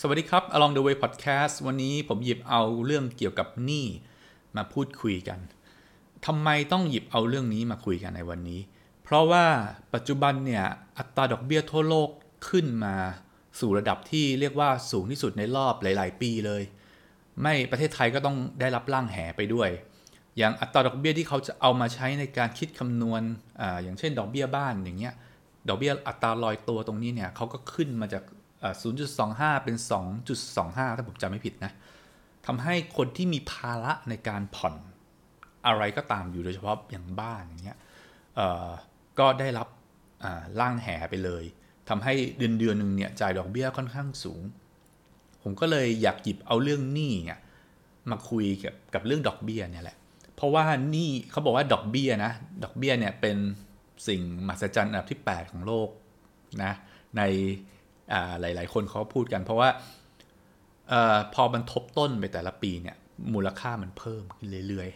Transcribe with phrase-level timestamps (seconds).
[0.00, 3.86] สวัสดีครับ Along the Way Podcast วันนี้ผมหยิบเอาเรื่องเกี่ยวกับหนี้
[4.56, 5.38] มาพูดคุยกัน
[6.26, 8.60] ทำไมต้องหยิบเอาเรื่องนี้มาคุยกันในวันนี้
[9.04, 9.44] เพราะว่า
[9.94, 10.64] ปัจจุบันเนี่ย
[10.98, 12.08] อัตราดอกเบี้ยทั่วโลก
[12.48, 12.94] ขึ้นมา
[13.60, 16.62] สู่ระดับที่เรียกว่าสูงที่สุดในรอบหลาย ๆ ปีเลย
[17.42, 19.70] ไม่ประเทศไทยก็ต้องได้รับร่างแหไปด้วย
[20.38, 23.22] อย่างอัตราดอกเบี้ยที่เขาจะเอามาใช้ในการคิดคำนวณ
[23.60, 25.14] อาอย่างเช่น ดอกเบี้ยบ้านอย่างเงี้ย
[25.68, 28.24] ดอกเบี้ยอัตราลอยตัวตรงนี้เนี่ยเขาก็ขึ้นมาจาก
[28.72, 29.76] 0.25 เป็น
[30.36, 31.72] 2.25 ถ้าผมจำไม่ผิดนะ
[32.46, 34.74] ทำให้คนที่มีภาระในการผ่อน
[35.66, 37.78] อะไรก็ตามอยู่โดยเฉพาะอย่างบ้านอย่างเงี้ย
[39.18, 39.68] ก็ได้รับ
[40.24, 41.44] อ่าล่างแห่ไปเลย
[41.88, 44.42] ทำให้เดือนเดือนหนึ่งเนี่ยจ่ายดอกเบี้ยค่อนข้างสูง
[45.42, 47.40] ผมก็เลยอยากหยิบเอาเรื่องหนี้เนี่ย
[48.10, 49.96] มาคุยกับกับเรื่องดอกเบี้ยเนี่ยแหละ
[50.36, 52.32] เพราะว่าหนี้เขาบอกว่าดอกเบี้ยนะ
[52.64, 53.36] ดอกเบี้ยเนี่ยเป็น
[54.08, 55.88] สิ่งมหัศจรรย์อันดับที่ 8 ของโลก
[56.62, 56.72] นะ
[57.18, 57.22] ใน
[58.40, 59.70] หลาย ๆ คนเขาพูดกัน เพราะว่า
[60.92, 60.94] อ
[61.34, 62.96] พอมันทบต้นไปแต่ละปีเนี่ย
[63.34, 64.88] มูลค่ามันเพิ่มขึ้นเรื่อย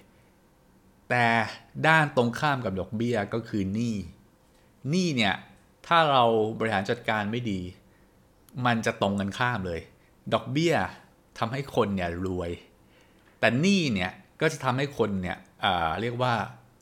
[0.51, 1.27] ๆ แต่
[1.87, 3.97] ด้านตรงข้ามกับดอกเบี้ยก็คือหนี้
[4.91, 5.35] หนี้เนี่ย
[5.87, 6.25] ถ้าเรา
[6.59, 7.61] บริหารจัดการไม่ดี
[8.67, 9.81] มันจะตรงกันข้ามเลย
[10.35, 10.75] ดอกเบี้ย
[11.39, 12.51] ทำให้คนเนี่ยรวย
[13.41, 15.37] แต่หนี้เนี่ยก็จะทำให้คนเนี่ย
[16.01, 16.35] เรียกว่า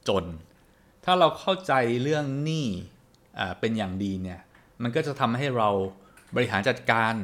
[0.09, 0.25] จน
[1.05, 2.67] ถ้าเราเข้าใจเรื่องหนี้
[3.61, 4.41] เป็นอย่างดีเนี่ย
[4.83, 5.71] มันก็จะทำให้เรา
[6.35, 7.15] บริหารจัดการ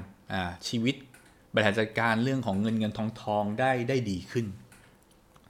[0.69, 0.97] ชีวิต
[1.55, 4.47] บริหารจัดการเรื่องของเงินเงินทองทองได้ได้ดีขึ้น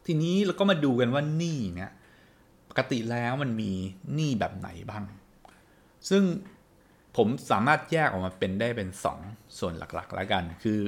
[0.06, 1.92] ทีนี้เราก็มาดูกันว่าหนี้เนี่ย
[2.70, 3.70] ปกติแล้วมันมี
[4.14, 5.04] หนี้แบบไหนบ้าง
[6.10, 6.22] ซึ่ง
[7.16, 8.88] ผมสามารถแยกออกมาเป็นได้เป็น
[9.22, 10.80] 2ส่วนหลักๆแล้วกัน คือ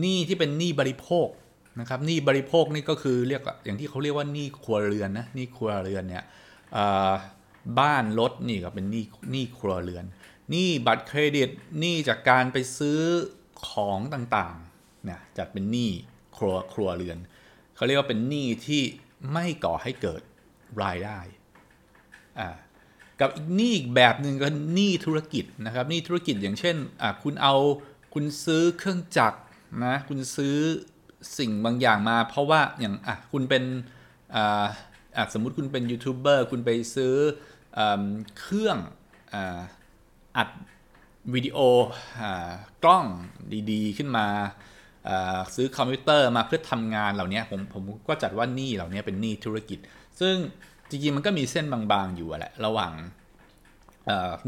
[0.00, 1.28] หนี้ที่เป็นหนี้บริโภค
[1.80, 6.24] นะครับหนี้บริโภคนี่ก็คือเรียกอย่างที่เขาเรียกว่าหนี้ครัวเรือนนะหนี้ครัวเรือนเนี่ย
[7.80, 10.04] บ้านรถนี่ก็เป็นหนี้หนี้ครัวเรือน
[10.50, 13.00] หนี้บัตรเครดิตหนี้จากการไปซื้อ
[13.68, 15.90] ของต่างๆเนี่ยจัดเป็นหนี้
[16.36, 17.18] ครัวครัวเรือน
[17.76, 18.82] เขาเรียกว่าเป็นหนี้ที่
[19.32, 20.22] ไม่ก่อให้เกิด
[20.82, 21.18] รายได้
[22.38, 22.48] อ่า
[23.20, 27.54] กับอีกหนี้อีกแบบหนึ่งก็หนี้ธุรกิจนะครับหนี้ธุรกิจอย่างเช่นอะคุณเอา
[28.14, 29.38] คุณซื้อเครื่องจักร
[29.84, 30.56] นะคุณซื้อ
[31.38, 33.64] สิ่งบางอย่างมา เพราะว่าอย่างอะคุณเป็น
[34.34, 34.66] อ่า
[35.32, 37.14] สมมุติคุณเป็นยูทูบเบอร์คุณไปซื้อ
[37.78, 37.80] อ
[38.38, 38.78] เครื่อง
[39.34, 39.36] อ
[40.36, 40.48] อัด
[41.34, 41.58] วิดีโอ
[42.84, 43.04] กล้อง
[43.70, 44.26] ดีๆ ขึ้นมา
[45.54, 49.78] ซื้อคอมพิวเตอร์มาเพื่อทำงานเหล่านี้ผมผมก็จัดว่าหนี้เหล่านี้เป็นหนี้ธุรกิจ
[50.20, 50.36] ซึ่ง
[50.90, 52.92] จริงๆมันก็มีเส้นบางๆอยู่แหละระหว่าง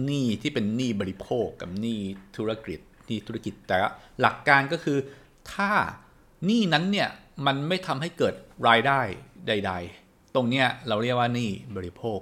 [0.05, 2.01] หนี้ที่เป็นหนี้บริโภคกับหนี้
[2.37, 3.77] ธุรกิจหนี้ธุรกิจแต่
[4.21, 4.99] หลักการก็คือ
[5.53, 5.71] ถ้า
[6.47, 7.09] หนี้นั้นเนี่ย
[7.47, 8.35] มันไม่ทำให้เกิด
[8.69, 9.01] รายได้
[9.49, 9.73] ใด
[10.03, 12.21] ๆ ตรงเนี้ยเราเรียกว่าหนี้บริโภค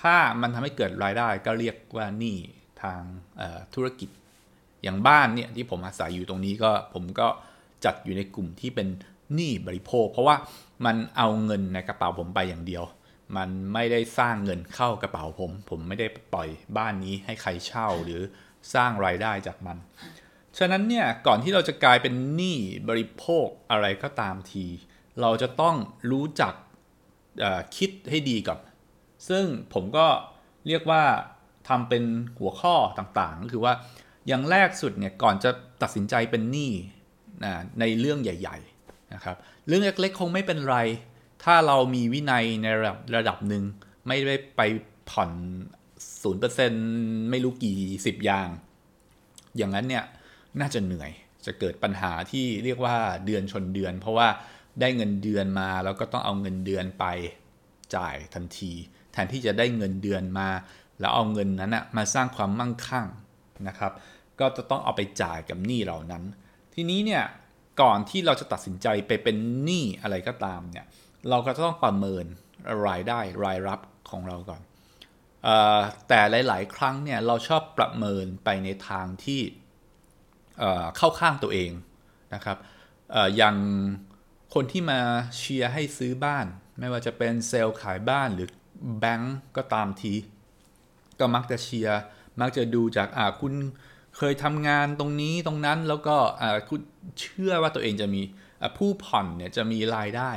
[0.00, 2.36] ถ้ามันทำให้เกิดรายได้ก็เรียกว่าหนี้
[2.82, 3.00] ทาง
[3.74, 4.10] ธุรกิจ
[4.82, 7.28] อย่างบ้านเนี่ยที่ผมอาศัยอยู่ตรงนี้ก็ผมก็
[7.84, 8.88] จัดอยู่ในกลุ่มที่เป็น
[9.34, 10.36] หนี้บริโภค เพราะว่า
[10.84, 12.84] มันเอาเงินในกระเป๋าผมไปอย่างเดียว
[13.36, 18.20] มันไม่ได้สร้างเงินเข้ากระเป๋าผม ผมไม่ได้ปล่อยบ้านนี้ให้ใครเช่าหรือ
[18.74, 19.76] สร้างรายได้จากมัน
[20.58, 22.58] ฉะนั้นเนี่ยก่อนที่เราจะกลายเป็นหนี้
[22.88, 24.66] บริโภคอะไรก็ตามที
[25.20, 25.76] เราจะต้อง
[26.10, 26.54] รู้จัก
[27.76, 28.60] คิดให้ดีก่อน
[29.28, 30.06] ซึ่งผมก็
[30.66, 31.04] เรียกว่า
[31.68, 32.04] ทำเป็น
[32.38, 33.72] หัวข้อต่างๆ ก็คือว่า
[34.28, 35.50] อย่างแรกสุดเนี่ยก่อนจะ
[35.82, 36.72] ตัดสินใจเป็นหนี้
[37.44, 40.78] นะในเรื่องใหญ่ๆนะครับเรื่องเล็กๆคงไม่เป็นไร
[41.44, 43.64] ถ้าเรามีวินัยในระดับระดับหนึ่ง
[44.08, 44.60] ไม่ได้ไป
[45.10, 45.30] ผ่อน
[46.50, 47.76] 0%ไม่รู้กี่
[48.06, 48.48] สิบอย่าง
[49.56, 50.04] อย่างนั้นเนี่ย
[50.60, 51.10] น่าจะเหนื่อย
[51.46, 54.28] จะเกิดปัญหาที่เรียกว่าเดือนชนเดือน เพราะว่า
[54.80, 57.04] ได้เงินเดือนมาแล้วก็ต้องเอาเงินเดือนไป
[57.96, 58.72] จ่ายทันที
[59.12, 60.48] แทนที่จะได้เงินเดือนมา
[61.00, 63.06] แล้วเอาเงินนั้นนะมาสร้างความมั่งคั่ง
[63.68, 63.92] นะครับ
[64.40, 66.22] ก็จะต้องเอาไปจ่ายกับหนี้เหล่านั้น
[66.74, 67.24] ทีนี้เนี่ย
[67.82, 70.86] ก่อนที่เราจะตัดสินใจไปเป็นหนี้อะไรก็ตามเนี่ย
[71.30, 72.24] เราก็ต้องประเมิน
[72.86, 73.80] รายได้รายรับ
[74.10, 74.62] ของเราก่อน
[75.46, 79.40] ออแต่หลาย ๆ ครั้งเนี่ยเราชอบประเมินไปในทางที่
[80.58, 81.70] เเข้าข้างตัวเอง
[82.34, 82.56] นะครับ
[83.14, 83.56] อออย่าง
[84.54, 85.00] คนที่มา
[85.36, 86.46] เชียร์ให้ซื้อบ้าน
[86.78, 88.48] ไม่ว่าจะเป็นเซลล์ขายบ้านหรือ
[89.00, 90.12] แบงก์ก็ตามที
[91.20, 92.00] ก็มักจะเชียร์
[92.40, 93.52] มักจะดูจากอ่าคุณ
[94.16, 96.80] เคยทำงานตรงนี้ตรงนั้นแล้วก็อ่าคุณ
[97.20, 98.22] เชื่อว่าตัวเองจะมี
[98.76, 100.32] ผู้ผ่อนเนี่ยจะมีรายได้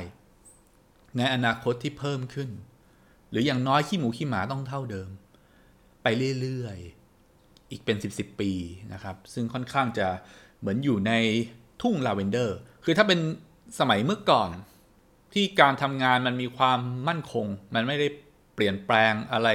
[1.17, 2.49] ในอนาคตที่เพิ่มขึ้น
[3.29, 5.09] หรืออย่างน้อยขี้หมูขี้หมาต้องเท่าเดิม
[6.03, 6.07] ไป
[6.41, 8.51] เรื่อยๆ อีกเป็น 10บสปี
[8.93, 10.07] นะครับ ซึ่งค่อนข้างจะ
[10.59, 11.11] เหมือนอยู่ใน
[11.81, 13.19] ทุ่งลาเวนเดอร์ คือถ้าเป็น
[13.79, 14.49] สมัยเมื่อก่อน
[15.33, 17.45] ที่การทำงานมันมีความมั่นคง
[17.75, 18.07] มันไม่ได้
[18.53, 19.49] เปลี่ยนแปลงอะไร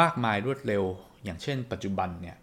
[0.00, 0.84] มากมายรวดเร็ว
[1.24, 2.36] อย่างเช่น ปัจจุบันเนี่ย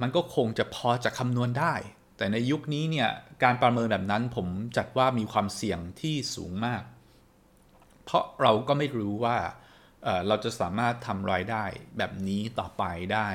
[0.00, 1.74] มันก็คงจะพอจะคำนวณได้
[2.16, 3.08] แต่ในยุคนี้เนี่ย
[3.42, 4.46] การประเมินแบบนั้นผม
[4.76, 6.82] จัดว่ามีความเสี่ยงที่สูงมาก
[8.04, 9.38] เพราะเราก็ไม่รู้ว่า
[10.04, 11.64] เเราจะสามารถทำรายได้
[11.98, 12.82] แบบนี้ต่อไป
[13.14, 13.28] ได้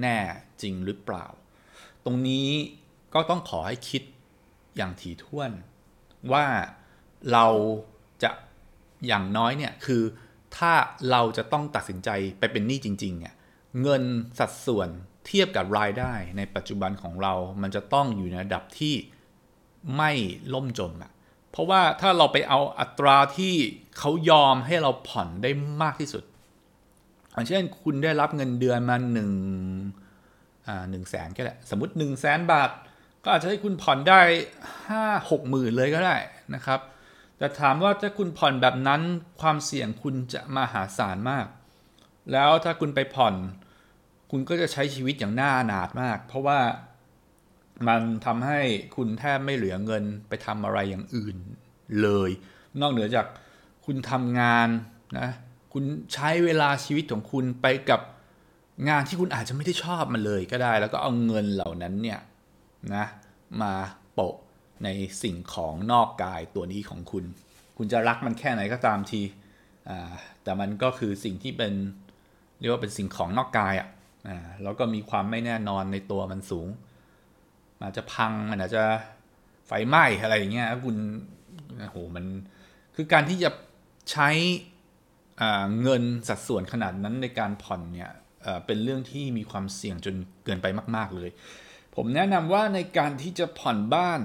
[0.00, 0.18] แน่
[0.62, 1.26] จริงหรือเปล่า
[2.04, 2.48] ตรงนี้
[3.14, 4.02] ก็ต้องขอให้คิด
[4.76, 5.50] อย่างถี่ถ้วน
[6.32, 6.44] ว่า
[7.32, 7.46] เรา
[8.22, 8.30] จะ
[9.06, 10.02] อย่างน้อยเนี่ยคือ
[10.58, 10.72] ถ้า
[11.10, 13.34] เราจะต้องตัดสินใจไปเป็นหนี้จริงๆเ่ย
[13.82, 14.02] เงิน
[14.38, 14.88] สัดส่วน
[15.26, 18.94] เทียบกับรายได้ในปัจจุบันของเรา มันจะต้องอยู่ในระดับที่
[19.96, 20.10] ไม่
[20.54, 21.12] ล่มจมอะ
[21.50, 23.54] เพราะว่าถ้าเราไปเอาอัตราที่
[23.98, 25.50] เขายอมให้เราผ่อนได้
[25.82, 26.24] มากที่สุด
[27.32, 29.32] อย่างเช่นคุณได้รับเงินเดือนมาหนึ่ง
[30.66, 32.70] อ่าหนึ่งแสนก็ได้สมมติหนึ่งแสนบาท
[33.24, 34.20] ก็อาจจะให้คุณผ่อนได้
[34.88, 36.16] ห้าหกหมื่นเลยก็ได้
[36.54, 36.80] นะครับ
[37.38, 39.02] แต่ถามว่าถ้าคุณผ่อนแบบนั้น
[39.40, 41.46] ความเสี่ยงคุณจะมหาศาลมาก
[42.32, 43.34] แล้วถ้าคุณไปผ่อน
[44.30, 46.58] คุณก็จะใช้ชีวิตอย่างน่าหนาดมาก เพราะว่า
[47.88, 48.60] มันทำให้
[48.96, 51.36] คุณแทบไม่เหลือเงินไปทำอะไรอย่างอื่น
[52.02, 52.30] เลย
[52.80, 53.26] นอกเหนือจาก
[53.84, 54.68] คุณทำงาน
[55.18, 55.28] นะ
[55.72, 58.00] คุณใช้เวลาชีวิตของคุณไปกับ
[58.88, 62.20] งานที่คุณอาจจะไม่ได้ชอบมันเลยก็ได้ แล้วก็เอาเงินเหล่านั้นเนี่ย
[62.94, 63.04] นะ
[63.60, 63.72] มา
[64.14, 64.34] โปะ
[64.84, 64.88] ใน
[65.22, 67.24] สิ่งของนอกกายตัวนี้ของคุณ
[67.76, 69.22] คุณจะรักมันแค่ไหนก็ตามที
[70.42, 71.72] แต่มันก็คือสิ่งที่เป็น
[72.60, 73.88] เรียกว่าเป็นสิ่งของนอกกายอะ่ะ
[74.28, 76.68] อ่าแล้วก็มีความไม่แน่นอนในตัวมันสูง
[77.82, 78.84] อาจจะพังมันอาจจะ
[79.66, 80.96] ไฟไหม้อะไรอย่างเงี้ยคุณ
[81.78, 82.24] โอ้โหมัน
[82.94, 83.50] คือการที่จะ
[84.10, 84.30] ใช้
[85.82, 88.10] เงินสัดส่วนขนาดนั้นในการผ่อนเนี่ย
[88.66, 90.14] เป็นเรื่องที่มีความเสี่ยงจน
[90.44, 90.66] เกินไป
[90.96, 91.30] มาก ๆ เลย
[91.94, 94.20] ผมแนะนำว่าในการที่จะผ่อนบ้าน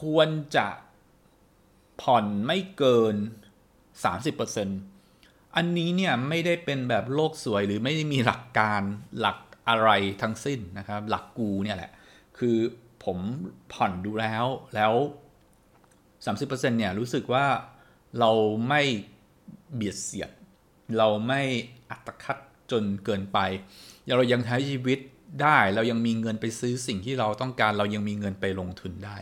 [0.00, 0.68] ควรจะ
[2.02, 3.14] ผ่อนไม่เกิน
[4.74, 8.82] 30%อันนี้เนี่ยไม่ได้เป็นแบบโลกสวยหรือไม่ได้มีหลักการ
[9.20, 9.38] หลัก
[9.68, 9.90] อะไร
[10.22, 11.90] ทั้งสิ้นนะครับ หลักกูเนี่ยแหละ
[12.38, 12.56] คือ
[13.04, 13.18] ผม
[13.72, 14.44] ผ่อนดูแล้ว
[14.74, 14.92] แล้ว
[16.24, 17.46] 30%เนี่ยรู้สึกว่า
[18.18, 18.32] เรา
[18.68, 18.82] ไม่
[19.74, 20.30] เบียดเสียด
[20.98, 21.42] เราไม่
[21.90, 22.36] อัตคัด
[22.70, 23.38] จนเกินไป
[24.16, 24.98] เรายังใช้ชีวิต
[25.42, 29.16] ได้ เรายังมีเงินไปซื้อสิ่งที่เราต้องการ เรายังมีเงินไปลงทุนได้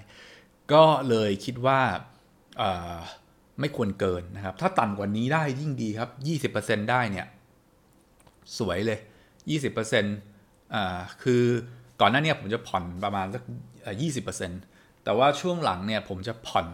[0.73, 1.81] ก็เลยคิดว่า
[3.61, 6.11] ไม่ควรเกินนะครับ ถ้าต่ำกว่านี้ได้ยิ่งดีครับ
[6.55, 7.27] 20%ได้เนี่ย
[8.59, 8.99] สวยเลย
[9.67, 11.43] 20%อ่าคือ
[12.01, 13.43] ก่อนหน้านี้ผมจะผ่อนประมาณสัก
[14.01, 14.61] ยี่สิบเปอร์เซ็นต์
[15.05, 16.67] แต่ว่าช่วงหลังเนี่ยผมจะผ่อน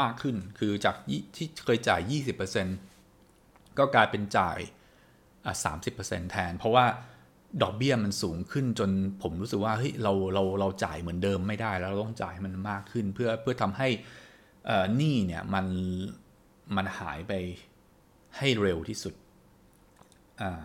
[0.00, 0.96] มากขึ้น คือจาก
[1.36, 2.76] ที่เคยจ่ายยี่สิบเปอร์เซ็นต์
[3.78, 4.58] ก็กลายเป็นจ่าย
[5.64, 6.86] สามสิบเปอร์เซ็นต์แทน เพราะว่า
[7.62, 8.90] ดอกเบี้ยมันสูงขึ้นจน
[9.22, 13.88] ผมรู้สึกว่าเฮ้ยเราเราเราจ่ายเหมือนเดิมไม่ได้แล้วเราต้องจ่ายมันมากขึ้น เพื่อเพื่อทำให้
[14.96, 15.66] หนี้เนี่ยมัน
[16.76, 17.32] มันหายไป
[18.38, 19.14] ให้เร็วที่สุด
[20.40, 20.60] อ่า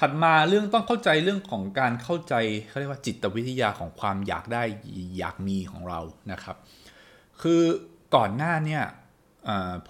[0.00, 2.34] ถัดมาเรื่องต้องเข้าใจเรื่องของการเข้าใจ
[2.68, 4.62] เขาเรียกว่าจิตวิทยาของความอยากได้
[5.18, 6.00] อยากมีของเรา
[6.32, 6.56] นะครับ
[7.42, 7.62] คือ
[8.16, 8.84] ก่อนหน้าเนี่ย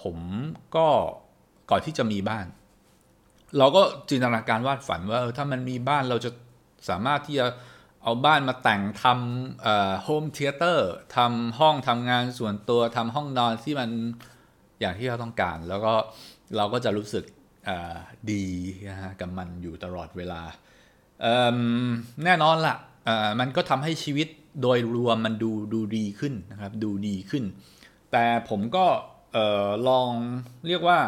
[0.03, 0.17] ผม
[0.77, 0.87] ก็
[1.71, 2.47] ก่อนที่จะมีบ้าน
[3.59, 6.31] เราก็จินตนาการวาดฝันว่าถ้ามันมีบ้านเราจะ
[6.89, 7.47] สามารถที่จะ
[8.03, 9.05] เอาบ้านมาแต่งท
[9.55, 13.91] ทำ home theater ทำห้องทำงานส่วนตัวทำห้องนอนที่มัน
[14.81, 15.95] อย่างที่เราต้องการ แล้วก็
[16.57, 17.25] เราก็จะรู้สึก
[18.33, 18.45] ดี
[18.91, 20.43] นะฮะกับมันอยู่ตลอดเวลา
[22.25, 22.77] แน่นอนล่ะ
[23.41, 24.29] มันก็ทำให้ชีวิต
[24.63, 27.45] โดยรวมมันดูดูดีขึ้นนะครับ ดูดีขึ้น
[28.13, 28.87] แต่ผมก็
[29.89, 30.09] ลอง
[30.69, 30.99] เรียกว่า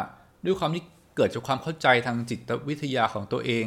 [0.45, 0.85] ด้วยความที่
[1.19, 3.67] เกิดจากความเข้าใจทางจิตวิทยาของตัวเอง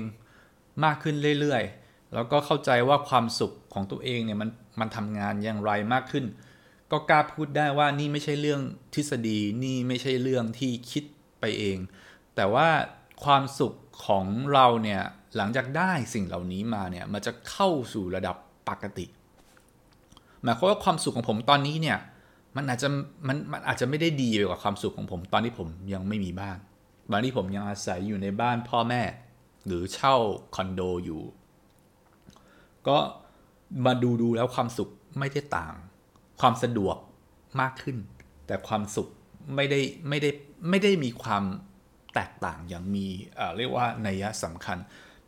[0.83, 6.25] มากขึ้นเรื่อยๆ แล้วก็เข้าใจว่าความสุขของตัวเองเนี่ยมันมันทำงานอย่างไรมากขึ้น
[6.91, 8.61] ก็กล้าพูดได้ว่านี่ไม่ใช่เรื่อง
[8.93, 11.03] ทฤษฎีนี่ไม่ใช่เรื่องที่คิด
[11.39, 11.77] ไปเอง
[12.35, 12.67] แต่ว่า
[13.23, 13.73] ความสุข
[14.05, 15.01] ของเราเนี่ย
[15.37, 18.35] หลังจากได้สิ่งเหล่านี้มาเนี่ยมันจะเข้าสู่ระดับ
[18.69, 19.05] ปกติ
[20.43, 21.97] หมายความว่าความสุขของผมตอนนี้เนี่ย
[22.55, 22.89] มันอาจจะ
[23.27, 26.57] มันมันอาจจะไม่ได้ดีไปกว่าความสุขของผมตอนที่ผมยังไม่มีบ้าน
[27.11, 29.01] ตอนที่ผมยังอาศัยอยู่ในบ้านพ่อแม่
[29.65, 30.15] หรือเช่า
[30.55, 31.23] คอนโดอยู่
[32.87, 32.97] ก็
[33.85, 34.89] มาดูดูแล้วความสุข
[35.19, 35.73] ไม่ได้ต่าง
[36.41, 36.97] ความสะดวก
[37.61, 37.97] มากขึ้น
[38.47, 39.07] แต่ความสุข
[39.55, 40.29] ไม่ได้ไม่ได้
[40.69, 41.43] ไม่ได้มีความ
[42.13, 43.07] แตกต่างอย่างมี
[43.57, 44.77] เรียกว่านัยสำคัญ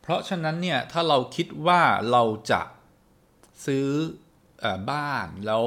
[0.00, 2.60] เพราะฉะนั้นเนี่ยถ้าเราคิดว่าเราจะ
[3.66, 3.86] ซื้อ
[4.64, 5.62] อบ้านแล้ว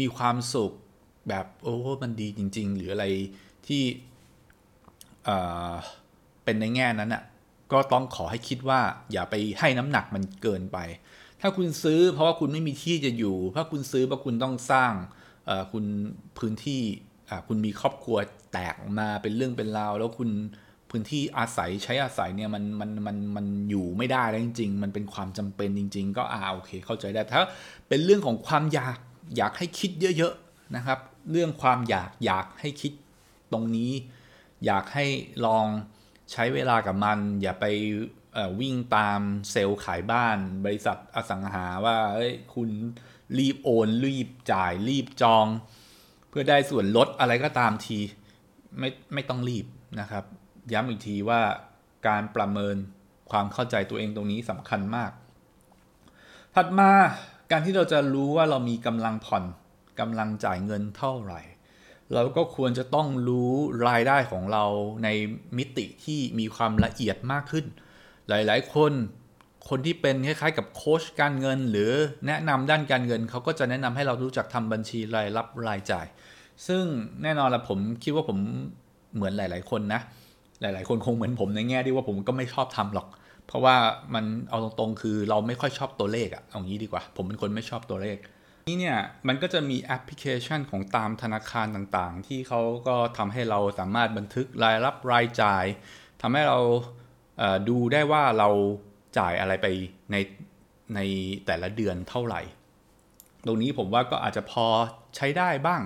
[0.00, 0.72] มีความสุข
[1.28, 3.06] แบบโอ้มันดีจริง ๆ หรืออะไร
[3.66, 3.82] ที่
[6.44, 7.22] เป็นในแง่นั้นอะ
[7.72, 8.80] ก็ต้องขอให้คิดว่า
[9.12, 10.78] อย่าไปให้น้ำหนักมันเกินไป
[11.40, 14.92] ถ้าคุณซื้อเพราะว่าคุณไม่มีที่จะอยู่ ถ้าคุณซื้อเพราะคุณต้องสร้าง
[15.72, 15.84] คุณ
[16.38, 16.82] พื้นที่
[17.48, 18.16] คุณมีครอบครัว
[18.52, 20.30] แตกมาเป็นเรื่องเป็นราว แล้วคุณ
[20.90, 27.42] พื้นที่อาศัยใช้อาศัยเนี่ยมันมันมันมันอยู่ไม่ได้แล้วจริง ๆ มันเป็นความจำเป็นจริง ๆ ก็อ่าโอเค เข้าใจได้ถ้า
[27.88, 28.98] เป็นเรื่องของความอยาก
[29.36, 30.98] อยากให้คิดเยอะๆนะครับ
[31.30, 32.92] เรื่องความอยากอยากให้คิด
[33.52, 33.92] ตรงนี้
[34.66, 35.06] อยากให้
[35.46, 35.66] ลอง
[36.32, 37.66] ใช้เวลากับมัน อย่าไป
[38.60, 42.70] วิ่งตามเซลล์ขายบ้าน บริษัทอสังหาว่าเอ้ยคุณ
[43.38, 45.46] รีบโอน รีบจ่ายรีบจอง
[46.28, 47.98] เพื่อได้ส่วนลดอะไรก็ตามที
[48.78, 49.66] ไม่ไม่ต้องรีบ
[50.00, 50.24] นะครับ
[50.72, 51.40] ย้ำอีกทีว่า
[52.08, 52.76] การประเมิน
[53.30, 55.10] ความเข้าใจตัวเองตรงนี้สำคัญมาก
[56.54, 56.90] ถัดมา
[57.50, 59.44] การที่เราจะรู้ว่าเรามีกำลังผ่อน
[60.00, 61.40] กำลังจ่ายเงินเท่าไหร่
[62.14, 63.52] เราก็ควรจะต้องรู้
[63.88, 64.64] รายได้ของเรา
[65.04, 65.08] ใน
[65.58, 67.66] มิติที่มีความละเอียดมากขึ้น
[68.28, 68.92] หลายๆ คน
[69.68, 71.90] คนที่เป็นคล้ายๆ กับโค้ชการเงิน หรือ
[72.26, 76.06] แนะนำด้านการเงินเขาก็จะแนะนำให้เรารู้จักทำบัญชีรายรับรายจ่าย
[76.66, 76.84] ซึ่ง
[77.22, 78.38] แน่นอนละผมคิดว่าผม
[79.14, 80.00] เหมือนหลาย ๆ คนนะ
[80.60, 83.08] หลาย ๆ คนคงเหมือนผมในแง่ที่ว่าผมก็ไม่ชอบทำหรอก
[83.46, 83.76] เพราะว่า
[84.14, 88.16] มันเอาตรงๆ คือเราไม่ค่อยชอบตัวเลขอะเอางี้ดีกว่า ผมเป็นคนไม่ชอบตัวเลข
[88.68, 95.64] นี่เนี่ยมันก็จะมีแอปพลิเคชันของตามธนาคารต่างๆ ที่เขาก็ทำให้เราสามารถบันทึกรายรับรายจ่าย
[96.20, 96.60] ทำให้เรา
[97.68, 98.48] ดูได้ว่าเรา
[99.18, 99.66] จ่ายอะไรไป
[100.12, 100.16] ใน
[100.94, 101.00] ใน
[101.46, 102.40] แต่ละเดือนเท่าไหร่
[103.46, 104.66] ตรงนี้ผมว่าก็อาจจะพอ
[105.16, 105.82] ใช้ได้บ้าง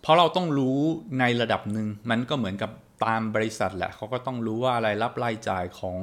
[0.00, 0.78] เพราะเราต้องรู้
[1.20, 2.70] ในระดับหนึ่งมันก็เหมือนกับ
[3.04, 5.98] ตามบริษัทแหละเขาก็ต้องรู้ว่าอะไรรับรายจ่ายของ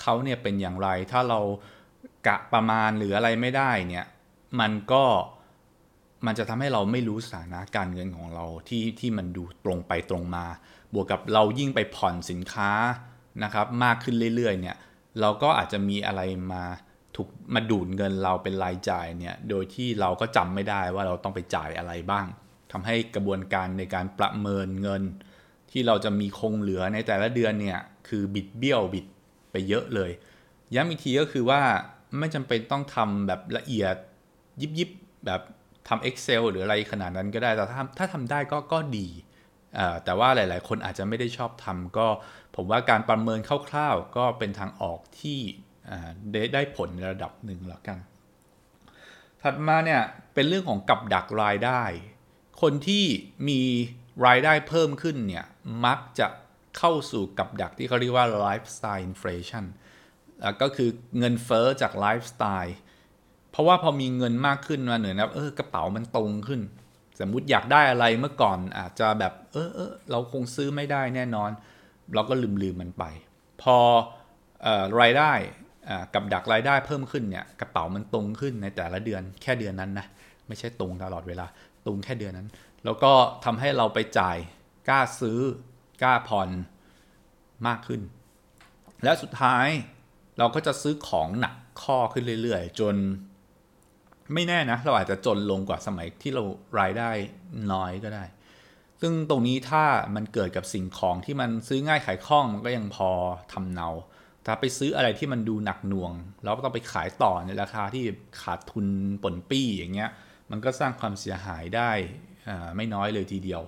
[0.00, 1.40] เขาเนี่ยเป็นอย่างไร ถ้าเรา
[2.26, 4.06] กะประมาณหรืออะไรไม่ได้เนี่ย
[4.60, 5.04] มันก็
[6.26, 10.44] มันจะทำให้เราไม่รู้สถานะการเงินของเราที่ที่มันดูตรงไปตรงมา
[10.92, 12.70] บวกกับเรายิ่งไปผ่อนสินค้า
[13.42, 14.76] นะครับ มากขึ้นเรื่อยๆ เนี่ย
[15.20, 16.22] เราก็อาจจะมีอะไร
[16.52, 16.64] มา
[17.16, 22.26] ถูกมาดูดเงินเราเป็นรายจ่ายเนี่ย โดยที่เราก็จำไม่ได้ว่าเราต้องไปจ่ายอะไรบ้าง
[22.72, 25.02] ทำให้กระบวนการในการประเมินเงิน
[25.70, 29.06] ที่เราจะมีคงเหลือในแต่ละเดือนเนี่ย คือบิดเบี้ยวบิด
[29.52, 30.10] ไปเยอะเลย
[30.74, 31.60] ย้ำอีกทีก็คือว่า
[32.18, 33.96] ไม่จำเป็นต้องทำแบบละเอียด
[34.60, 34.90] ยิบยิบ
[35.26, 35.40] แบบ
[35.88, 39.08] ทำ Excel หรืออะไรขนาดนั้นก็ได้แต่ถ้าถ้าทำได้ก็ก็ดี
[40.04, 42.06] แต่ว่าหลายๆ คนอาจจะไม่ได้ชอบทำก็
[42.56, 45.40] ผมว่าการประเมินคร่าวๆ ก็เป็นทางออกที่
[46.32, 47.98] ได้ได้ผลในระดับหนึ่งแล้วกัน
[49.42, 50.02] ถัดมาเนี่ย
[50.34, 51.82] เป็นเรื่องของกับดักรายได้
[52.62, 53.04] คนที่
[53.48, 53.60] มี
[54.26, 55.44] รายได้เพิ่มขึ้นเนี่ย
[55.86, 56.26] มักจะ
[56.78, 59.64] เข้าสู่กับดักที่เขาเรียกว่า lifestyle inflation
[60.62, 62.76] ก็คือเงินเฟอ้อจากไลฟ์สไตล์
[63.60, 66.60] ราะว่าพอมีเงินมากขึ้นมาเหนือนะเออกระเป๋ามันตรงขึ้น
[67.20, 71.50] สมมุติอยากได้อะไรเมื่อก่อนอาจจะแบบเออเออเราคงซื้อไม่ได้แน่นอน
[72.14, 73.04] เราก็ลืมลืมมันไป
[73.62, 73.76] พอ
[74.66, 74.68] อ
[75.00, 75.32] รายได้
[76.14, 80.06] กับดักรายได้เพิ่มขึ้นเนี่ยกระเป๋ามันตรงขึ้นในแต่ละเดือนแค่เดือนนั้นนะ
[80.48, 81.46] ไม่ใช่ตรงตลอดเวลา
[81.86, 82.48] ตรงแค่เดือนนั้น
[82.84, 83.12] แล้วก็
[83.44, 84.36] ทำให้เราไปจ่าย
[84.88, 85.38] กล้าซื้อ
[86.02, 86.48] กล้าผ่อน
[87.66, 88.00] มากขึ้น
[89.04, 89.66] และสุดท้าย
[90.38, 92.94] เราก็จะซื้อของหนักข้อขึ้นเรื่อยๆ จน
[94.34, 96.42] ไม่แน่นะ เราอาจจะจนลงกว่าสมัยที่เรา
[96.80, 97.10] รายได้
[97.72, 98.24] น้อยก็ได้
[99.00, 99.84] ซึ่งตรงนี้ถ้า
[100.14, 103.10] มันเกิดกับสิ่งของที่มันซื้อง่ายขายคล่องมันก็ยังพอ
[103.52, 103.88] ทำเนา
[104.46, 108.04] ถ้าไปซื้ออะไรที่มันดูหนักหน่วง แล้วต้องไปขายต่อในราคาที่
[108.42, 108.86] ขาดทุน
[109.22, 110.10] ป่นปี้อย่างเงี้ย
[110.50, 111.90] มันก็สร้างความเสียหายได้
[112.76, 113.62] ไม่น้อยเลยทีเดียว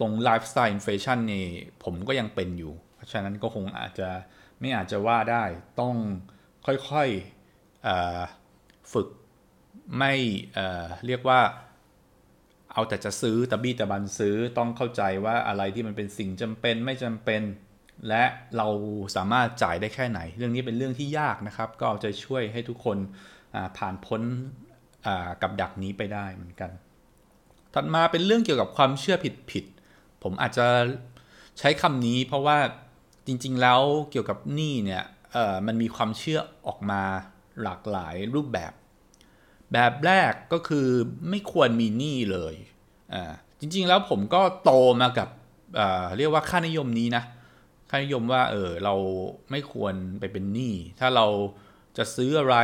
[0.00, 1.46] ตรง lifestyle inflation นี่
[1.84, 4.08] ผมก็ยังเป็นอยู่ เพราะฉะนั้นก็คงอาจจะ
[4.60, 5.44] ไม่อาจจะว่าได้
[5.80, 5.94] ต้อง
[6.66, 9.08] ค่อยๆฝึก
[9.98, 10.12] ไม่
[11.06, 11.40] เรียกว่า
[12.72, 17.42] เอาแต่จะซื้อตะบี้ตะบันซื้อต้องเข้าใจว่าอะไรที่มันเป็นสิ่งจำเป็นไม่จำเป็น
[18.08, 18.24] และ
[18.56, 18.68] เรา
[19.16, 22.98] สามารถจ่ายได้แค่ไหน เรื่องนี้เป็นเรื่องที่ยากนะครับ ก็เอาใจช่วยให้ทุกคน
[23.76, 24.22] ผ่านพ้น
[25.42, 26.70] กับดักนี้ไปได้เหมือนกัน
[27.74, 29.64] ถัดมาเป็นเรื่องเกี่ยวกับความเชื่อผิดผิด
[30.22, 30.66] ผมอาจจะ
[31.58, 32.58] ใช้คำนี้เพราะว่า
[33.26, 35.04] จริงๆแล้วเกี่ยวกับหนี้เนี่ย
[35.66, 37.02] มันมีความเชื่อออกมา
[37.62, 38.72] หลากหลายรูปแบบ
[39.72, 40.86] แบบแรกก็คือ
[41.30, 42.54] ไม่ควรมีหนี้เลย
[43.14, 45.28] อ่าจริง ๆ แล้วผมก็โตมากับ
[45.78, 47.24] อ่าเรียกว่าค่านิยมนี้นะ
[47.90, 48.94] ค่านิยมว่าเออเรา
[49.50, 51.26] ไม่ควรไปเป็นหนี้ถ้าเรา
[51.96, 52.56] จะซื้ออะไร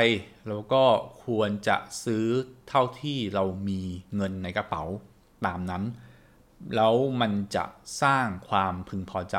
[0.49, 0.85] เราก็
[1.25, 2.25] ควรจะซื้อ
[2.69, 3.81] เท่าที่เรามี
[4.17, 4.83] เงินในกระเป๋า
[5.47, 5.85] ตามนั้น
[6.77, 7.65] แล้วมันจะ
[8.03, 9.37] สร้างความพึงพอใจ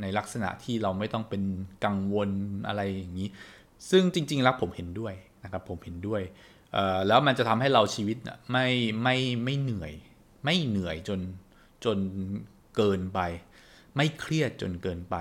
[0.00, 1.42] ในลักษณะที่เราไม่ต้องเป็น
[1.84, 2.30] กังวล
[2.66, 3.28] อะไรอย่างนี้
[3.90, 6.22] ซึ่งจริง ๆ แล้วผมเห็นด้วยนะครับผมเห็นด้วย
[7.06, 8.16] แล้วมันจะทำให้เราชีวิต
[8.52, 8.66] ไม่
[9.02, 9.92] ไม่ไม่เหนื่อย
[10.44, 11.20] ไม่เหนื่อยจน
[11.84, 11.98] จน
[12.76, 13.20] เกินไป
[13.96, 15.16] ไม่เครียดจนเกินไป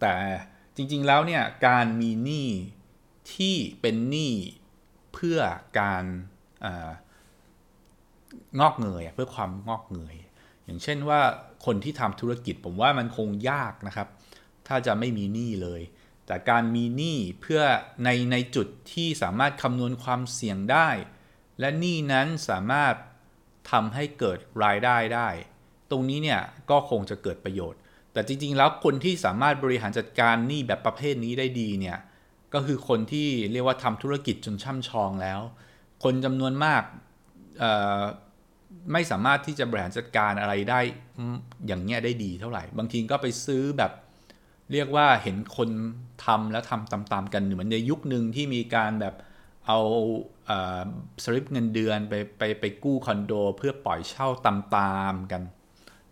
[0.00, 0.14] แต่
[0.76, 2.48] จริงๆแล้วเนี่ยการมีหนี้
[3.34, 4.32] ที่เป็นหนี้
[5.14, 5.38] เพื่อ
[5.80, 6.04] การ
[8.60, 10.16] งอกเงยเพื่อความงอกเงย
[10.64, 11.20] อย่างเช่นว่า
[11.66, 14.08] คนที่ทำธุรกิจผมว่ามันคงยากนะครับ
[14.68, 15.80] ถ้าจะไม่มีหนี้เลย
[16.26, 17.62] แต่การมีหนี้เพื่อ
[18.04, 20.88] ในในจุดที่สามารถคำนวณความเสี่ยงได้
[21.60, 22.94] และหนี้นั้นสามารถ
[23.70, 25.28] ทำให้เกิดรายได้ได้
[25.90, 27.80] ตรงนี้เนี่ยก็คงจะเกิดประโยชน์
[28.12, 31.98] แต่จริงๆ แล้วคนที่สามารถบริหารจัดการหนี้แบบประเภทนี้ได้ดีเนี่ย
[32.54, 35.40] ก็คือคนที่เรียกว่าทำธุรกิจจนช่ำชองแล้ว
[36.04, 36.82] คนจำนวนมาก
[38.92, 40.80] ไม่สามารถที่จะบริหารจัดการอะไรได้
[41.66, 43.92] อย่างเงี้ยได้ดีเท่าไหร่ บางทีก็ไปซื้อแบบ
[44.72, 45.70] เรียกว่าเห็นคน
[46.24, 49.14] ทำแล้วทำตามๆกันเหมือนในยุคหนึ่งที่มีการแบบ
[49.66, 49.78] เอา
[51.24, 55.42] สลิปเงินเดือนไปไปไปกู้คอนโด เพื่อปล่อยเช่าตามๆกัน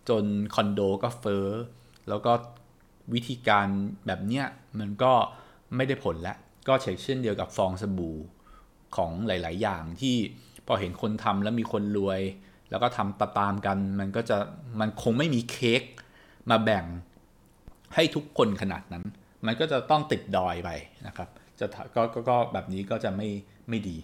[0.09, 0.23] จน
[0.55, 1.47] คอนโดก็เฟ้อ
[2.09, 2.33] แล้วก็
[3.13, 3.67] วิธีการ
[4.07, 4.45] แบบเนี้ย
[4.79, 5.13] มันก็
[5.75, 8.17] ไม่ได้ผลแล้วก็เช่นเดียวกับฟองสบู่
[8.95, 10.15] ของหลาย ๆ อย่างที่
[10.67, 12.21] พอเห็นคนทำแล้วมีคนรวย
[12.69, 14.37] แล้วก็ทำตามๆกัน มันก็จะ
[14.79, 15.83] มันคงไม่มีเค้ก
[16.49, 16.85] มาแบ่ง
[17.95, 19.03] ให้ทุกคนขนาดนั้น
[19.45, 20.69] มันก็จะต้องติดดอยไป
[21.07, 21.29] นะครับ
[21.59, 23.29] จะกก็ก็แบบนี้ก็จะไม่
[23.69, 23.97] ไม่ดี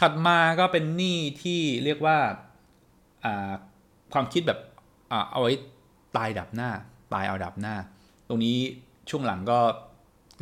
[0.00, 2.18] ถัดมาก็เป็นหนี้ที่เรียกว่า
[4.12, 4.60] ความคิดแบบ
[5.30, 5.52] เอาไว้
[6.16, 6.70] ตายดับหน้า
[7.14, 7.74] ตายเอาดับหน้า
[8.28, 8.56] ตรงนี้
[9.10, 9.58] ช่วงหลังก็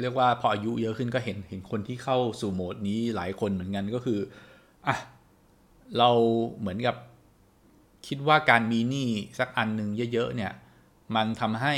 [0.00, 4.18] เรียกว่าพออายุเยอะขึ้นก็เห็นเห็นคนที่เข้าสู่โหมดนี้หลายคนเหมือนกันก็คือ
[4.86, 4.96] อะ
[5.98, 6.10] เรา
[6.58, 6.96] เหมือนกับ
[8.06, 10.52] คิดว่าการมีหนี้สักอันหนึ่งเยอะๆเนี่ย
[11.14, 11.74] มันทำให้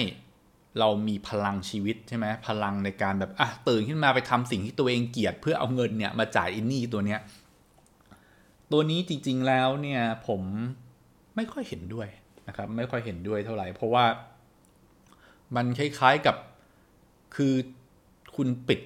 [0.78, 7.20] เรามีพลังชีวิตใช่ไหมพลังในการแบบอะตื่นขึ้นมาไปทำสิ่งที่ตัวเองเกลียด เพื่อเอาเงินเนี่ยมาจ่ายอินนี่ตัวเนี้ย
[8.72, 10.42] ตัวนี้จริง ๆแล้วเนี่ยผม
[11.36, 12.08] ไม่ค่อยเห็นด้วย
[12.48, 14.04] นะครับ ไม่ค่อยเห็นด้วยเท่าไหร่ เพราะว่า
[15.56, 16.36] มันคล้ายๆกับ
[17.36, 17.54] คือ
[18.36, 18.80] คุณปิด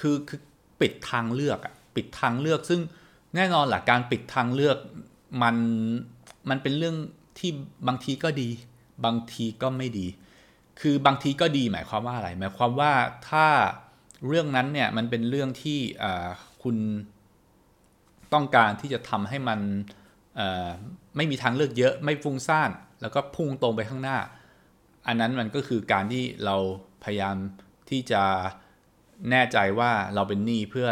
[0.00, 0.40] คือคือ
[0.80, 2.80] ปิดทางเลือกอะปิดทางเลือก ซึ่ง
[3.34, 4.76] แน่นอนหละการปิดทางเลือก
[5.42, 5.56] มัน
[6.48, 6.96] มันเป็นเรื่อง
[7.38, 7.50] ที่
[7.88, 8.48] บางทีก็ดี
[9.04, 10.06] บางทีก็ไม่ดี
[10.80, 12.92] คือบางทีก็ดีหมายความว่าอะไร หมายความว่า
[13.30, 13.46] ถ้า
[14.26, 15.80] เรื่องนั้นเนี่ยมันเป็นเรื่องที่
[16.62, 16.76] คุณ
[18.32, 19.60] ต้องการที่จะทำให้มัน
[21.16, 24.18] ไม่มีทางเลือกเยอะไม่ฟุ้งซ่าน แล้วก็พุ่งตรงไปข้างหน้า
[25.06, 26.56] อันนั้นมันก็คือการที่เรา
[27.04, 27.36] พยายาม
[27.90, 28.22] ที่จะ
[29.30, 30.88] แน่ใจว่าเราเป็นหนี้เพื่อ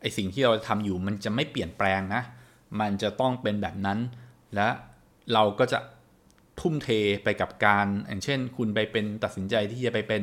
[0.00, 2.22] ไอสิ่งที่เราทำอยู่มันจะไม่เปลี่ยนแปลงนะ
[2.80, 3.98] มันจะต้องเป็นแบบนั้น
[4.54, 4.68] และ
[5.32, 5.78] เราก็จะ
[6.60, 6.88] ทุ่มเท
[7.24, 10.22] ไปกับการอย่างเช่น คุณไปเป็นตัดสินใจที่จะไปเป็น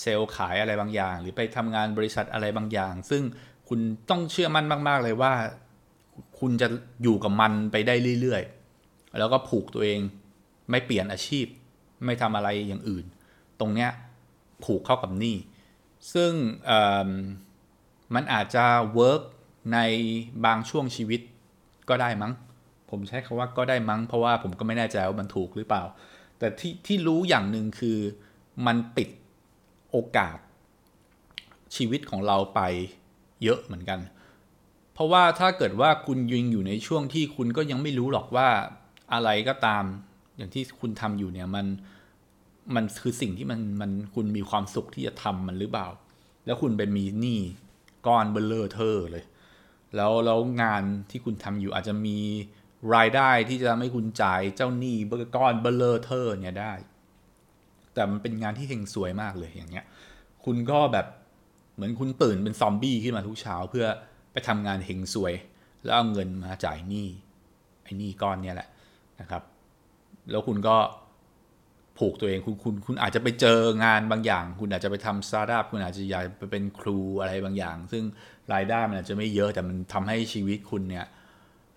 [0.00, 3.22] เซลล์ขายอะไรบางอย่าง หรือไปทำงานบริษัทอะไรบางอย่าง ซึ่ง
[3.68, 5.32] คุณต้องเชื่อมั่นมาก ๆ เลยว่า
[6.40, 6.68] คุณจะ
[7.02, 10.00] อยู่กับมันไปได้เรื่อยๆ แล้วก็ผูกตัวเอง
[10.70, 11.46] ไม่เปลี่ยนอาชีพ
[12.04, 13.04] ไม่ทำอะไรอย่างอื่น
[13.60, 13.90] ตรงเนี้ย
[14.64, 15.36] ผูกเข้ากับหนี้
[16.14, 16.32] ซึ่ง
[18.14, 19.22] มันอาจจะ work
[19.72, 19.78] ใน
[20.44, 21.20] บางช่วงชีวิต
[21.88, 22.32] ก็ได้มั้ง
[22.90, 25.84] ผมใช้คำว่าก็ได้มั้ง เพราะว่าผมก็ไม่แน่ใจว่ามันถูกหรือเปล่า
[26.38, 27.98] แต่ที่ที่รู้อย่างหนึ่งคือ
[28.66, 29.08] มันปิด
[29.90, 30.38] โอกาส
[31.76, 32.60] ชีวิตของเราไป
[33.42, 34.00] เยอะเหมือนกัน
[34.94, 38.48] เพราะว่าถ้าเกิดว่าคุณยิงอยู่ในช่วงที่คุณก็ยังไม่รู้หรอกว่า
[39.12, 39.84] อะไรก็ตาม
[40.36, 41.66] อย่างที่คุณทำอยู่เนี่ยมัน
[42.74, 45.88] มันคือสิ่งที่มันมันคุณมีความสุขที่จะทำมันหรือเปล่า
[46.46, 47.40] แล้วคุณไปมีหนี้
[48.06, 49.24] ก้อนเบลเลอร์เธอเลย
[49.96, 52.18] แล้วแล้วงานที่คุณทำอยู่อาจจะมี
[52.94, 56.72] รายได้ที่จะให้คุณจ่ายไอ้หนี้ก้อนเบ้อเร่อเบ้อเทิ่มเนี่ยได้
[57.94, 59.84] แต่มันเป็นงานที่เฮงซวยมากเลยอย่างเงี้ย
[60.44, 61.06] คุณก็แบบ
[61.74, 63.86] เหมือนคุณตื่นเป็นซอมบี้ขึ้นมาทุกเช้าเพื่อ
[64.32, 65.34] ไปทำงานเฮงซวย
[65.84, 67.08] แล้วเอาเงินมาจ่ายหนี้
[67.84, 68.68] ไอ้หนี้ก้อนเนี่ยแหละ
[69.20, 69.42] นะครับ
[70.30, 70.76] แล้วคุณก็
[71.98, 78.04] ผูกตัวเองคุณคุณคุณอาจจะไปเจองานบางอย่าง คุณอาจจะไปทำสตาร์ทอัพคุณอาจจะอยากไปเป็นครูอะไรบางอย่าง ซึ่ง
[78.52, 81.06] รายได้มันอาจจะไม่เยอะแต่มันทำให้ชีวิตคุณเนี่ย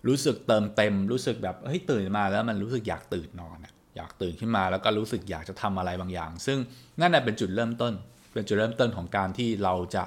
[0.08, 3.58] รู้สึกเติมเต็ม รู้สึกแบบเฮ้ยตื่นมาแล้วมันรู้สึกอยากตื่นนอน
[3.96, 6.58] อยากตื่นขึ้นมาแล้วก็รู้สึกอยากจะทำอะไรบางอย่าง ซึ่ง
[7.00, 7.92] นั่นเป็นจุดเริ่มต้น
[8.32, 10.04] เป็นจุดเริ่มต้นของการที่เราจะ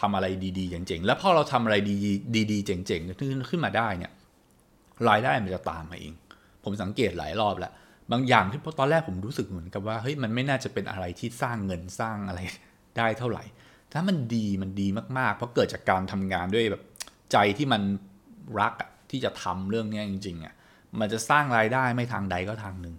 [0.00, 0.26] ทำอะไร
[0.58, 1.76] ดีๆเจ๋งๆ แล้วพอเราทำอะไร
[2.50, 4.12] ดีๆเจ๋งๆขึ้นมาได้เนี่ย
[5.08, 6.14] รายได้มันจะตามมาเอง
[6.64, 7.72] ผมสังเกตหลายรอบแล้ว
[8.12, 12.40] บางอย่างที่ตอนแรกผมรู้สึกเหมือนกับว่าเฮ้ยมันไม่น่าจะเป็นอะไรที่สร้างเงินสร้างอะไร
[12.98, 13.44] ได้เท่าไหร่
[13.92, 14.86] ถ้ามันดีมันดี
[15.18, 16.82] มากๆ เพราะเกิดจากการทำงานด้วยแบบ
[17.32, 17.82] ใจที่มัน
[18.60, 18.72] รัก
[19.10, 20.54] ที่จะทำเรื่องนี้จริงๆอะ
[21.00, 22.96] มันจะสร้างรายได้ไม่ทางใดก็ทางหนึ่ง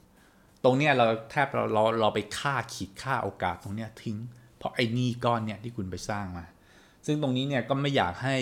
[0.63, 4.17] ตรงเนี้ยเราแทบเราเราเราไปค่าขีดค่าโอกาสตรงเนี้ยทิ้ง
[4.57, 6.45] เพราะไอ้นี่ก้อนเนี่ยที่คุณไปสร้างมา
[7.05, 8.37] ซึ่งตรงนี้เนี่ยก็ไม่อยากให้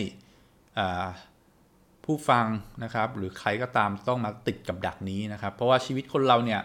[2.05, 2.45] ผู้ฟัง
[2.83, 6.61] นะครับ หรือใครก็ตามต้องมาติดกับดักนี้นะครับ เพราะว่าชีวิตคนเราเนี่ย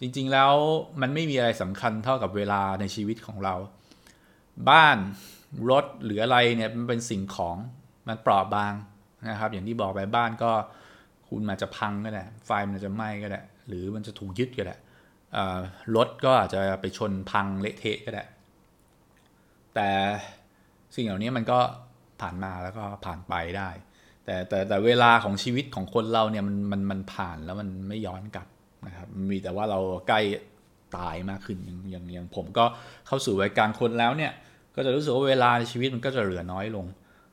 [0.00, 0.52] จริงๆแล้ว
[1.00, 3.54] มันไม่มีอะไรสำคัญเท่ากับเวลาในชีวิตของเรา
[4.70, 4.98] บ้าน
[5.70, 7.56] รถหรืออะไรเนี่ยมันเป็นสิ่งของ
[8.08, 8.72] มันเปราะบาง
[9.28, 10.50] นะครับ อย่างที่บอกไปบ้านก็
[11.28, 14.76] คุณมาจะพังก็ได้ไฟมันจะไหม้ก็ได้หรือมันจะถูกยึดก็ได้
[15.96, 18.24] รถก็อาจจะไปชนพังเละเทะก็ได้
[19.74, 19.88] แต่
[20.94, 21.58] สิ่งเหล่านี้มันก็
[22.20, 23.70] ผ่านมาแล้วก็ผ่านไปได้
[24.24, 28.46] แต่แต่แต่เวลาของชีวิตของคนเราเนี่ยมันมันมันผ่านแล้วมันไม่ย้อนกลับ
[28.86, 30.20] นะครับมีแต่ว่าเราใกล้
[30.96, 32.64] ตายมากขึ้นอย่างอย่างอย่างผมก็
[33.06, 34.32] เข้าสู่วัยกลางคนแล้วเนี่ย
[34.74, 36.86] ก็จะรู้สึกว่าเวลาในชีวิตมันก็จะเหลือน้อยลง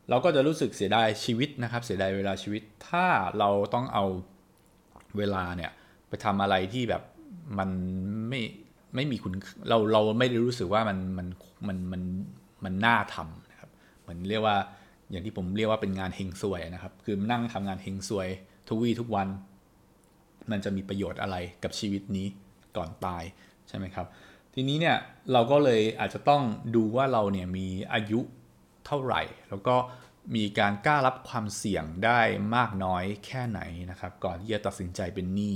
[0.09, 3.05] เราก็จะรู้สึกเสียดายชีวิตนะครับ เสียดายเวลาชีวิต ถ้า
[3.39, 4.05] เราต้องเอา
[5.17, 5.71] เวลาเนี่ย
[6.07, 7.03] ไปทำอะไรที่แบบ
[7.59, 7.69] มัน
[8.29, 8.41] ไม่
[8.95, 9.33] ไม่มีคุณ
[9.69, 11.27] เราเราไม่ได้รู้สึกว่ามันมัน
[11.67, 12.01] มันมัน
[12.63, 13.69] มันน่าทำนะครับ
[14.01, 14.57] เหมือนเรียกว่า
[15.11, 18.27] อย่างที่ผมเรียกว่าเป็นงานเฮงซวยนะครับ คือนั่งทำงานเฮงซวย
[18.69, 19.27] ทุกวี่ทุกวัน
[20.51, 22.27] มันจะมีประโยชน์อะไรกับชีวิตนี้
[22.77, 23.23] ก่อนตาย
[23.67, 24.07] ใช่ไหมครับ
[24.53, 24.97] ทีนี้เนี่ย
[25.33, 26.43] เราก็เลยอาจจะต้อง
[26.75, 28.19] ดูว่าเราเนี่ยมีอายุ
[28.89, 29.75] เท่าไหร่ แล้วก็
[30.35, 32.19] มีการกล้ารับความเสี่ยงได้
[32.55, 35.55] มากน้อยแค่ไหนนะครับ ก่อนที่จะตัดสินใจเป็นหนี้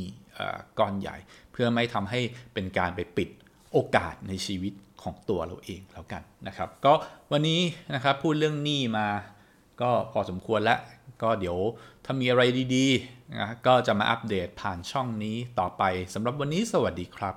[0.80, 1.17] ก้อนใหญ่
[1.52, 2.19] เพื่อไม่ทำให้
[2.54, 3.30] เป็นการไปปิด
[3.72, 6.93] โอกาสในชีวิตของตัวเราเองแล้วกันนะครับ ก็
[7.32, 7.62] วันนี้
[7.96, 9.08] นะครับพูดเรื่องหนี้มา
[9.82, 10.80] ก็พอสมควรแล้ว
[11.22, 11.58] ก็เดี๋ยว
[12.06, 12.43] ถ้ามีอะไร
[12.76, 17.36] ดีๆนะก็จะมาอัปเดตผ่านช่องนี้ต่อไปสำหรับวันนี้สวัสดีครับ